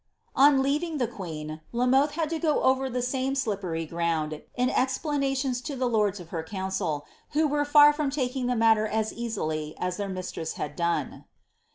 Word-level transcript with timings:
On 0.35 0.63
leaving 0.63 0.97
the 0.97 1.07
queen, 1.07 1.61
La 1.71 1.85
Moihe 1.85 2.13
had 2.13 2.27
to 2.31 2.39
go 2.39 2.63
over 2.63 2.89
the 2.89 3.03
same 3.03 3.35
slip 3.35 3.61
ground 3.61 4.41
in 4.55 4.67
explanations 4.71 5.61
to 5.61 5.75
the 5.75 5.85
lords 5.87 6.19
of 6.19 6.29
her 6.29 6.41
councd, 6.43 7.03
ivhn 7.35 7.47
were 7.51 7.63
tar 7.63 7.93
taking 8.09 8.47
the 8.47 8.55
matier 8.55 8.87
as 8.87 9.13
ea!>jly 9.13 9.75
as 9.77 9.97
their 9.97 10.09
mistress 10.09 10.53
had 10.53 10.75
done. 10.75 11.25